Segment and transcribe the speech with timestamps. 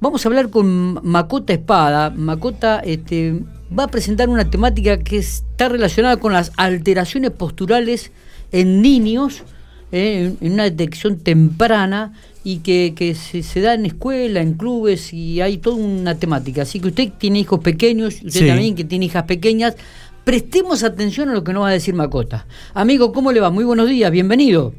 [0.00, 2.10] Vamos a hablar con Macota Espada.
[2.10, 3.40] Macota este,
[3.76, 8.12] va a presentar una temática que está relacionada con las alteraciones posturales
[8.52, 9.42] en niños,
[9.90, 12.12] eh, en una detección temprana
[12.44, 16.62] y que, se, da en escuela, en clubes y hay toda una temática.
[16.62, 19.76] Así que usted tiene hijos pequeños, usted también que tiene hijas pequeñas,
[20.22, 22.46] prestemos atención a lo que nos va a decir Macota.
[22.72, 23.50] Amigo, ¿cómo le va?
[23.50, 24.72] Muy buenos días, bienvenido.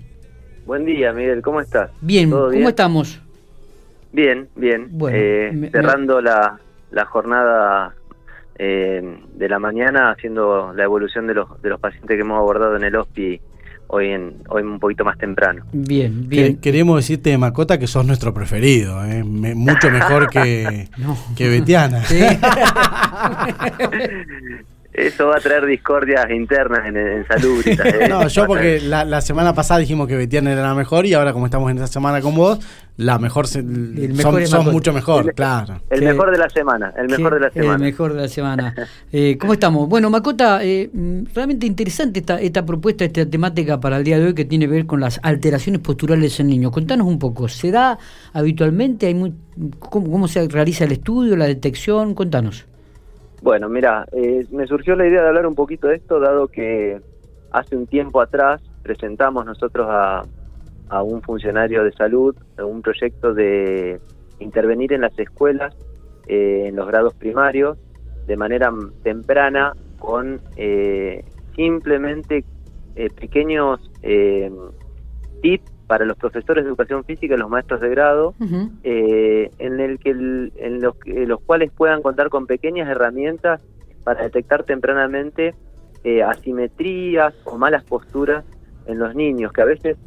[0.66, 1.92] Buen día, Miguel, ¿cómo estás?
[2.00, 3.20] Bien, ¿cómo estamos?
[4.12, 4.92] Bien, bien.
[5.12, 6.60] Eh, cerrando La,
[6.92, 7.94] la jornada
[8.58, 12.76] eh, de la mañana, haciendo la evolución de los, de los pacientes que hemos abordado
[12.76, 13.42] en el HOSPI
[13.92, 15.66] hoy en hoy un poquito más temprano.
[15.72, 16.58] Bien, bien.
[16.58, 19.24] queremos decirte, Macota, que sos nuestro preferido, ¿eh?
[19.24, 20.88] mucho mejor que,
[21.36, 22.04] que Betiana.
[25.00, 27.64] Eso va a traer discordias internas en, salud.
[27.66, 28.08] ¿eh?
[28.10, 31.46] No, yo porque la, semana pasada dijimos que Betiana era la mejor y ahora como
[31.46, 32.60] estamos en esta semana con vos,
[32.98, 33.66] la mejor, son,
[34.72, 35.82] mucho mejor, claro.
[35.90, 37.76] El mejor de la semana, el mejor de la semana.
[37.76, 38.76] El mejor de la semana.
[39.14, 39.88] Eh, ¿Cómo estamos?
[39.88, 40.90] Bueno, Macota, eh,
[41.34, 44.74] realmente interesante esta, esta propuesta, esta temática para el día de hoy que tiene que
[44.74, 46.74] ver con las alteraciones posturales en niños.
[46.74, 47.98] Contanos un poco, ¿se da
[48.34, 49.08] habitualmente?
[49.08, 49.34] Hay muy,
[49.80, 52.14] cómo, ¿Cómo se realiza el estudio, la detección?
[52.14, 52.66] Contanos.
[53.42, 57.00] Bueno, mira, eh, me surgió la idea de hablar un poquito de esto, dado que
[57.52, 60.24] hace un tiempo atrás presentamos nosotros a,
[61.04, 64.00] un funcionario de salud un proyecto de
[64.40, 65.76] intervenir en las escuelas,
[66.28, 67.78] eh, en los grados primarios,
[68.26, 68.74] de manera
[69.04, 71.24] temprana, con eh,
[71.56, 72.44] simplemente
[73.16, 73.80] pequeños
[75.42, 78.36] tips para los profesores de educación física y los maestros de grado,
[78.84, 83.60] eh, en el que en los, los, cuales puedan contar con pequeñas herramientas
[84.04, 85.56] para detectar tempranamente
[86.04, 88.46] eh, asimetrías o malas posturas
[88.86, 89.98] en los niños, que a veces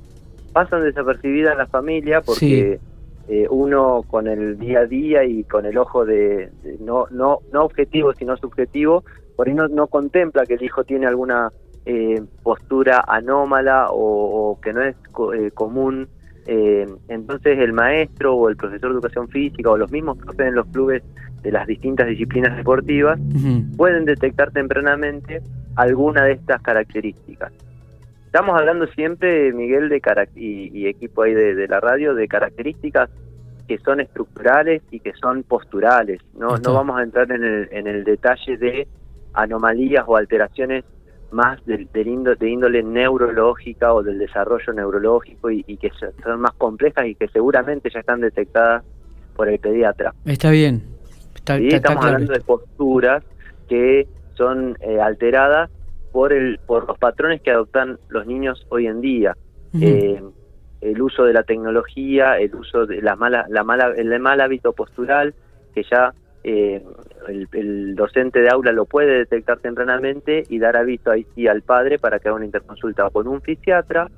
[0.53, 2.79] pasan desapercibidas en la familia porque
[3.27, 7.65] eh, uno con el día a día y con el ojo de, no, no, no
[7.65, 9.03] objetivo sino subjetivo,
[9.35, 11.51] por ahí no, no contempla que el hijo tiene alguna
[11.85, 14.97] eh, postura anómala o, que no es
[15.35, 16.09] eh, común.
[16.47, 20.55] Eh, entonces el maestro o el profesor de educación física o los mismos profes en
[20.57, 21.03] los clubes
[21.43, 23.19] de las distintas disciplinas deportivas
[23.77, 25.41] pueden detectar tempranamente
[25.77, 27.53] alguna de estas características.
[28.27, 30.01] Estamos hablando siempre, Miguel, de
[30.37, 33.11] y, equipo ahí de, la radio, de características
[33.69, 36.21] que son estructurales y que son posturales.
[36.35, 38.89] No, no vamos a entrar en el, en el detalle de
[39.35, 40.85] anomalías o alteraciones
[41.33, 45.91] más del, de índole neurológica o del desarrollo neurológico y, que
[46.23, 48.85] son más complejas y que seguramente ya están detectadas
[49.35, 50.15] por el pediatra.
[51.35, 51.75] Está bien.
[51.75, 53.25] Estamos hablando de posturas
[53.69, 55.71] que son eh, alteradas
[56.13, 59.37] por el por los patrones que adoptan los niños hoy en día.
[59.81, 60.23] Eh,
[60.83, 64.73] el uso de la tecnología, el uso de la mala, la mala, el mal hábito
[64.73, 65.35] postural
[65.75, 66.13] que ya
[66.45, 66.83] eh,
[67.29, 71.99] el, docente de aula lo puede detectar tempranamente y dar aviso ahí sí al padre
[71.99, 74.11] para que haga una interconsulta con un fisiatra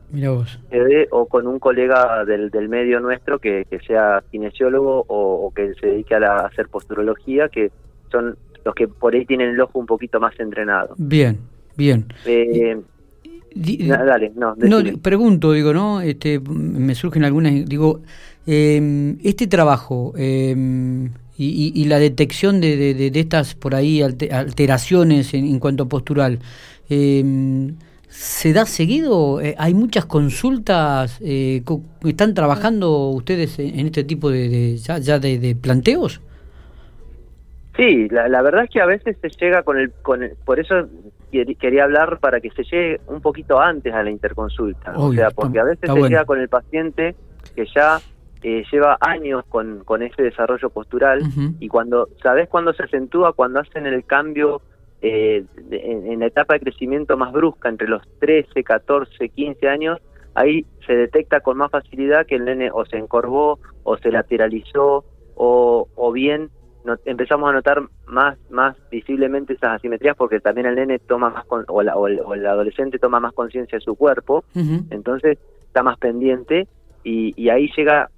[0.70, 5.88] eh, o con un colega del, del medio nuestro que, sea kinesiólogo o, que se
[5.88, 7.70] dedique a, hacer posturología, que
[8.10, 10.94] son los que por ahí tienen el ojo un poquito más entrenado.
[10.96, 11.38] Bien,
[11.76, 12.06] bien.
[12.24, 12.80] Eh,
[13.54, 16.00] dale, no, no, pregunto, digo, ¿no?
[16.00, 18.00] Este, me surgen algunas, digo,
[18.46, 20.14] eh, este trabajo,
[21.36, 26.38] eh, y, la detección de, de, estas por ahí alteraciones en, cuanto a postural,
[26.88, 27.74] em,
[28.08, 29.40] ¿se da seguido?
[29.40, 31.18] Eh, ¿Hay muchas consultas?
[31.20, 31.62] Eh,
[32.04, 36.20] ¿Están trabajando ustedes en este tipo de, ya, de, planteos?
[37.76, 40.88] Sí, la, verdad es que a veces se llega con el, con por eso
[41.58, 45.58] quería hablar para que se llegue un poquito antes a la interconsulta, o sea, porque
[45.58, 47.16] a veces se llega con el paciente
[47.56, 48.00] que ya
[48.46, 51.22] eh, lleva años con, con ese desarrollo postural
[51.60, 53.32] y cuando, ¿sabes cuándo se acentúa?
[53.32, 54.60] Cuando hacen el cambio
[55.00, 59.98] eh, en, la etapa de crecimiento más brusca, entre los 13, 14, 15 años,
[60.34, 65.06] ahí se detecta con más facilidad que el nene o se encorvó o se lateralizó
[65.36, 66.50] o, o bien
[67.06, 71.62] empezamos a notar más más visiblemente esas asimetrías porque también el nene toma más o,
[71.66, 74.44] o, el, adolescente toma más conciencia de su cuerpo.
[74.90, 76.68] Entonces está más pendiente
[77.02, 78.10] y, y, ahí llega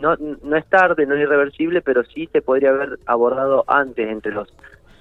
[0.00, 4.32] no, no es tarde, no es irreversible, pero sí se podría haber abordado antes, entre
[4.32, 4.48] los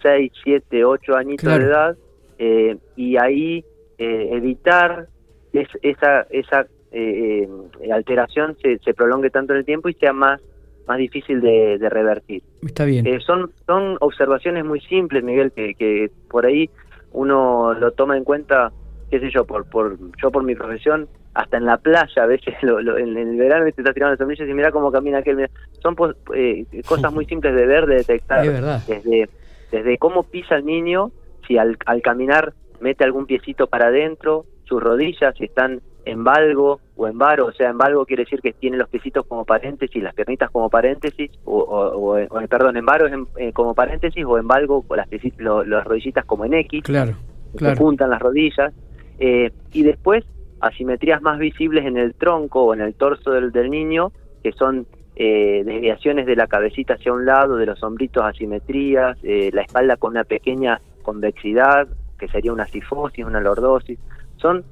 [0.02, 1.98] 6, 7, 8 añitos de edad,
[2.38, 3.64] eh, y ahí
[3.98, 5.08] eh, evitar
[5.54, 7.48] esa, esa eh,
[7.92, 10.42] alteración se, se prolongue tanto en el tiempo y sea más
[10.88, 12.44] más difícil de, revertir.
[12.62, 13.06] Está bien.
[13.22, 16.70] son, son observaciones muy simples, Miguel, que, que por ahí
[17.14, 18.72] uno lo toma en cuenta,
[19.10, 22.54] qué sé yo, por, por yo por mi profesión hasta en la playa, a veces
[22.62, 25.50] en, el verano te estás tirando las sombrillas y mira cómo camina aquel.
[25.82, 25.96] Son
[26.36, 28.46] eh, cosas muy simples de ver, de detectar.
[28.88, 29.30] Desde,
[29.72, 31.12] desde cómo pisa el niño,
[31.48, 36.80] si al, al caminar mete algún piecito para adentro, sus rodillas, si están en valgo
[36.96, 40.04] o en varo, o sea, en valgo quiere decir que tiene los piecitos como paréntesis,
[40.04, 44.38] las piernitas como paréntesis, o, o, o perdón, en varo es eh, como paréntesis, o
[44.38, 45.08] en valgo con las,
[45.40, 47.14] las rodillitas como en X, claro,
[47.56, 47.76] claro.
[47.76, 48.74] se juntan las rodillas,
[49.20, 50.26] eh, y después
[50.64, 54.12] asimetrías más visibles en el tronco o en el torso del, del niño,
[54.42, 59.52] que son eh, desviaciones de la cabecita hacia un lado, de los hombritos asimetrías, eh,
[59.54, 61.88] la espalda con una pequeña convexidad,
[62.18, 64.00] que sería una sifosis, una lordosis,
[64.38, 64.64] son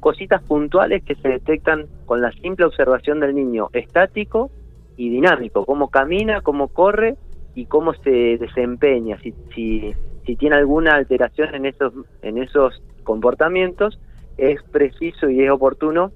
[0.00, 4.50] cositas puntuales que se detectan con la simple observación del niño estático
[4.96, 7.16] y dinámico, cómo camina, cómo corre
[7.54, 9.94] y cómo se desempeña, si, si,
[10.26, 11.92] si tiene alguna alteración en esos,
[12.22, 13.98] en esos comportamientos,
[14.38, 16.12] es preciso y es oportuno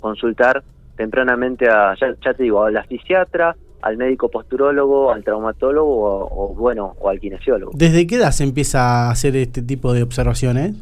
[0.00, 0.62] consultar
[0.96, 6.94] tempranamente a, ya, te digo, a la fisiatra, al médico posturólogo, al traumatólogo o, bueno,
[6.98, 7.72] o al kinesiólogo.
[7.74, 10.74] ¿Desde qué edad se empieza a hacer este tipo de observaciones?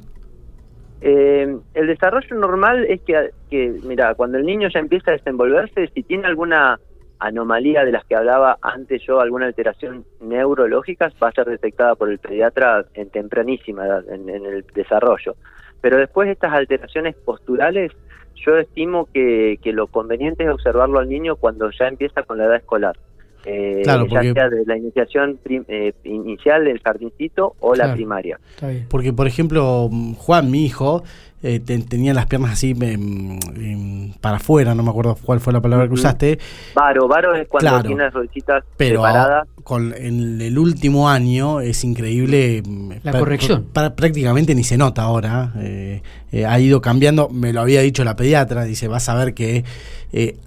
[1.00, 5.90] Eh, el desarrollo normal es que, que, mira, cuando el niño ya empieza a desenvolverse,
[5.94, 6.80] si tiene alguna
[7.18, 12.10] anomalía de las que hablaba antes yo, alguna alteración neurológica, va a ser detectada por
[12.10, 15.36] el pediatra en tempranísima edad, en, el desarrollo.
[15.84, 17.92] Pero después estas alteraciones posturales,
[18.36, 22.46] yo estimo que, que lo conveniente es observarlo al niño cuando ya empieza con la
[22.46, 22.96] edad escolar.
[23.44, 28.40] Eh, ya sea de la iniciación eh, inicial del jardincito o la primaria.
[28.88, 31.04] Porque, por ejemplo, Juan, mi hijo,
[31.46, 35.60] eh, tenía las piernas así em, em, para afuera, no me acuerdo cuál fue la
[35.60, 36.38] palabra que usaste.
[36.74, 39.46] Varo, varo es cuando tiene las rodillitas pero separadas.
[39.62, 42.62] Con, en el último año es increíble.
[42.66, 43.66] Mm, la corrección.
[43.74, 45.52] prácticamente ni se nota ahora.
[45.58, 46.00] Eh,
[46.32, 49.64] eh, ha ido cambiando, me lo había dicho la pediatra, dice, vas a ver que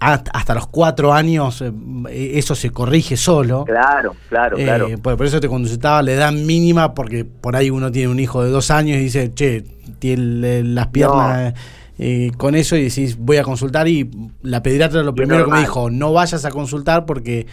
[0.00, 1.62] hasta los cuatro años
[2.10, 3.64] eso se corrige solo.
[3.66, 4.88] Claro, claro, claro.
[5.00, 8.50] Por, eso te consultaba la edad mínima, porque por ahí uno tiene un hijo de
[8.50, 11.54] dos años y dice, che, tiene las piernas
[11.98, 14.08] eh, con eso y decís, voy a consultar y
[14.42, 17.46] la pediatra lo primero que me dijo, no vayas a consultar porque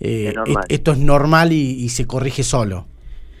[0.00, 0.34] eh,
[0.68, 2.86] esto es normal y, se corrige solo.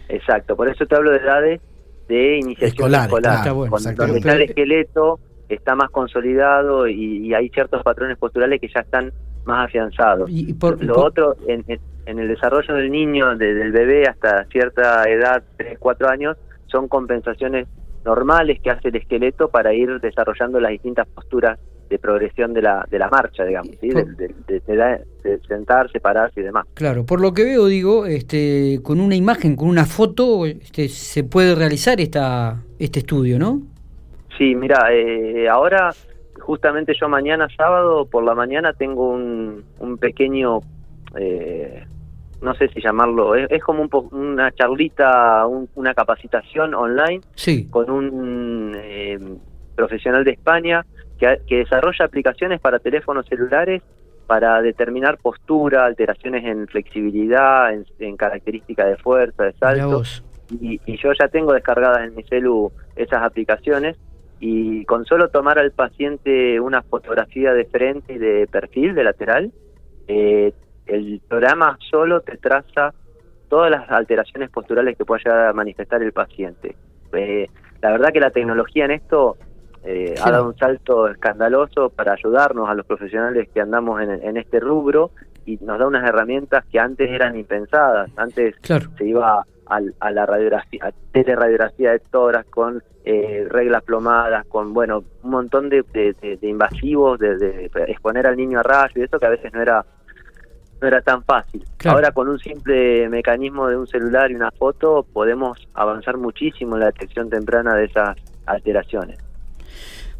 [0.08, 1.60] Exacto, por eso te hablo de edades
[2.08, 3.10] de iniciación escolar.
[3.10, 3.90] cuando
[4.32, 5.18] el esqueleto
[5.48, 9.12] está más consolidado y, hay ciertos patrones posturales que ya están
[9.44, 10.30] más afianzados.
[10.30, 11.64] Y por, Lo otro, en,
[12.06, 17.66] en, el desarrollo del niño, del bebé hasta cierta edad, 3, 4 años, son compensaciones
[18.04, 21.58] normales que hace el esqueleto para ir desarrollando las distintas posturas
[21.88, 26.66] de progresión de la, de la marcha, digamos, de, de, sentarse, pararse y demás.
[26.74, 31.22] Claro, por lo que veo, digo, este, con una imagen, con una foto, este, se
[31.22, 33.60] puede realizar esta, este estudio, ¿no?
[34.38, 35.90] Sí, mira, eh, ahora,
[36.40, 40.60] justamente yo mañana sábado, por la mañana, tengo un, un pequeño
[41.18, 41.84] eh,
[42.42, 47.20] no sé si llamarlo, es, como un una charlita, una capacitación online
[47.70, 49.18] con un eh,
[49.74, 50.84] profesional de España
[51.18, 53.82] que, que, desarrolla aplicaciones para teléfonos celulares
[54.26, 60.02] para determinar postura, alteraciones en flexibilidad, en, en características de fuerza, de salto.
[60.50, 63.96] Y, y, yo ya tengo descargadas en mi celu esas aplicaciones
[64.40, 69.52] y con solo tomar al paciente una fotografía de frente y de perfil, de lateral,
[70.08, 70.52] eh,
[70.86, 72.92] el programa solo te traza
[73.48, 76.74] todas las alteraciones posturales que pueda llegar a manifestar el paciente.
[77.12, 77.48] Eh,
[77.82, 79.36] la verdad que la tecnología en esto
[79.84, 84.60] eh, ha dado un salto escandaloso para ayudarnos a los profesionales que andamos en, este
[84.60, 85.10] rubro
[85.44, 88.10] y nos da unas herramientas que antes eran impensadas.
[88.16, 94.72] Antes se iba a, la radiografía, a teleradiografía de toras con eh, reglas plomadas, con
[94.72, 95.84] bueno un montón de,
[96.42, 99.84] invasivos, de, de, exponer al niño a rayos y eso que a veces no era
[100.82, 101.64] no era tan fácil.
[101.84, 106.80] Ahora con un simple mecanismo de un celular y una foto podemos avanzar muchísimo en
[106.80, 109.21] la detección temprana de esas alteraciones.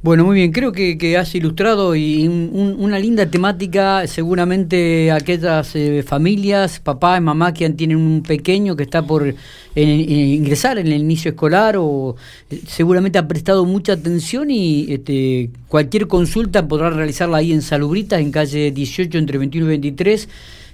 [0.02, 6.80] Bueno, muy bien, creo que, has ilustrado y una linda temática, seguramente aquellas eh, familias,
[6.80, 9.32] papá y mamá que tienen un pequeño que está por
[9.76, 12.16] ingresar en el inicio escolar o
[12.50, 18.20] eh, seguramente ha prestado mucha atención y este, cualquier consulta podrá realizarla ahí en Salubritas,
[18.20, 20.28] en calle 18 entre 21 y 23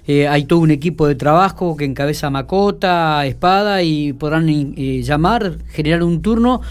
[0.07, 5.57] eh, hay todo un equipo de trabajo que encabeza Macota, Espada y podrán eh, llamar,
[5.71, 6.61] generar un turno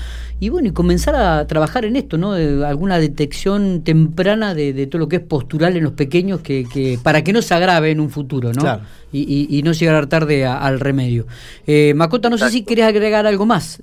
[0.40, 2.32] y bueno, y comenzar a trabajar en esto, ¿no?
[2.32, 7.24] De alguna detección temprana de, todo lo que es postural en los pequeños que, para
[7.24, 8.80] que no se agrave en un futuro, ¿no?
[9.12, 11.26] Y, no llegar tarde al remedio.
[11.66, 13.82] Eh, Macota, no sé si querés agregar algo más.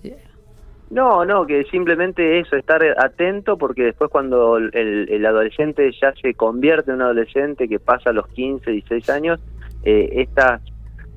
[0.96, 6.34] No, no, que simplemente eso, estar atento porque después cuando el, el adolescente ya se
[6.36, 9.42] convierte en un adolescente que pasa los 15, 16 años,
[9.84, 10.62] eh, estas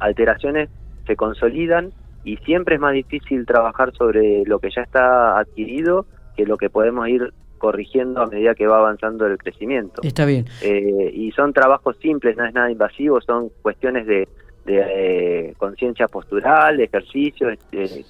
[0.00, 0.68] alteraciones
[1.06, 1.92] se consolidan
[2.24, 6.06] y siempre es más difícil trabajar sobre lo que ya está adquirido
[6.36, 10.02] que lo que podemos ir corrigiendo a medida que va avanzando el crecimiento.
[10.02, 10.46] Está bien.
[10.60, 14.26] Eh, y son trabajos simples, no es nada invasivo, son cuestiones de,
[14.68, 17.48] de eh, conciencia postural, ejercicio,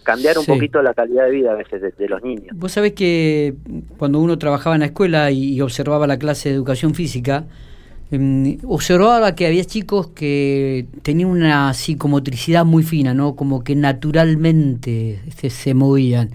[0.02, 2.48] cambiar un poquito la calidad de vida a veces de, los niños.
[2.54, 3.54] Vos sabés que
[3.96, 7.44] cuando uno trabajaba en la escuela y observaba la clase de educación física,
[8.10, 13.36] Em, observaba que había chicos que tenían una psicomotricidad muy fina, ¿no?
[13.36, 16.30] Como que naturalmente se, movían.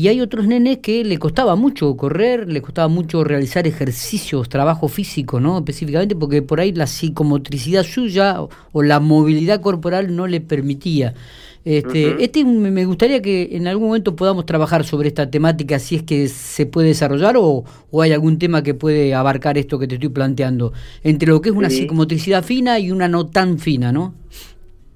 [0.00, 4.88] Y hay otros nenes que le costaba mucho correr, le costaba mucho realizar ejercicios, trabajo
[4.88, 5.58] físico, ¿no?
[5.58, 8.38] Específicamente porque por ahí la psicomotricidad suya
[8.72, 11.12] o la movilidad corporal no le permitía.
[11.66, 16.02] Este, este me gustaría que en algún momento podamos trabajar sobre esta temática, si es
[16.02, 17.64] que se puede desarrollar o,
[18.00, 20.72] hay algún tema que puede abarcar esto que te estoy planteando,
[21.04, 24.14] entre lo que es una psicomotricidad fina y una no tan fina, ¿no?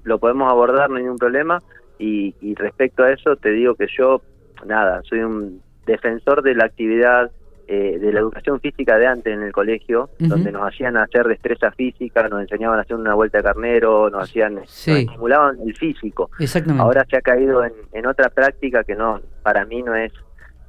[0.03, 1.61] Lo podemos abordar, no hay ningún problema.
[1.99, 4.21] Y, y respecto a eso, te digo que yo,
[4.65, 7.31] nada, soy un defensor de la actividad
[7.67, 11.71] eh, de la educación física de antes en el colegio, donde nos hacían hacer destreza
[11.71, 16.29] física, nos enseñaban a hacer una vuelta de carnero, nos hacían, estimulaban el físico.
[16.77, 20.13] Ahora se ha caído en, otra práctica que no, para mí no es,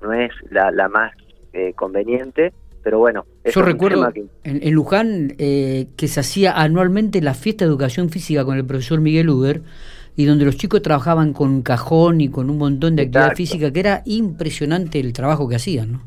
[0.00, 1.12] no es la, la más
[1.52, 3.26] eh, conveniente, pero bueno.
[3.44, 4.10] Yo recuerdo
[4.44, 9.02] en, Luján eh, que se hacía anualmente la fiesta de educación física con el profesor
[9.02, 9.60] Miguel Uber
[10.16, 13.80] y donde los chicos trabajaban con cajón y con un montón de actividad física, que
[13.80, 16.00] era impresionante el trabajo que hacían, ¿no?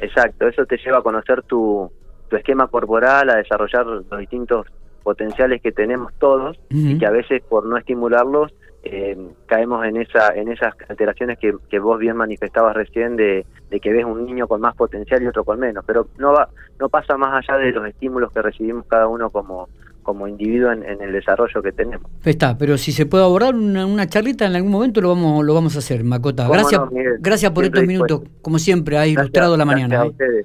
[0.00, 1.92] Exacto, eso te lleva a conocer tu,
[2.28, 4.66] tu esquema corporal, a desarrollar los distintos
[5.02, 8.52] potenciales que tenemos todos y que a veces por no estimularlos
[8.82, 13.80] eh, caemos en esa en esas alteraciones que, que vos bien manifestabas recién de, de,
[13.80, 15.84] que ves un niño con más potencial y otro con menos.
[15.86, 16.48] Pero no va
[16.78, 19.68] no pasa más allá de los estímulos que recibimos cada uno como
[20.02, 22.10] como individuo en, el desarrollo que tenemos.
[22.24, 25.54] Está, pero si se puede abordar una, una, charlita en algún momento lo vamos lo
[25.54, 26.48] vamos a hacer, Macota.
[26.48, 26.80] Gracias,
[27.20, 30.04] gracias por estos minutos, como siempre, ha ilustrado la mañana.
[30.06, 30.44] ¿eh?